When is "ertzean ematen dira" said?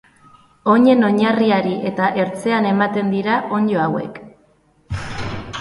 2.23-3.39